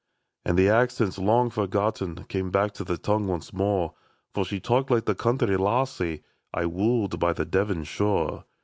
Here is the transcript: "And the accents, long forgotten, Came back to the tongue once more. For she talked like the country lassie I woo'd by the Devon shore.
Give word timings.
"And 0.45 0.57
the 0.57 0.67
accents, 0.67 1.19
long 1.19 1.51
forgotten, 1.51 2.23
Came 2.27 2.49
back 2.49 2.71
to 2.71 2.83
the 2.83 2.97
tongue 2.97 3.27
once 3.27 3.53
more. 3.53 3.93
For 4.33 4.43
she 4.43 4.59
talked 4.59 4.89
like 4.89 5.05
the 5.05 5.13
country 5.13 5.55
lassie 5.57 6.23
I 6.51 6.65
woo'd 6.65 7.19
by 7.19 7.33
the 7.33 7.45
Devon 7.45 7.83
shore. 7.83 8.45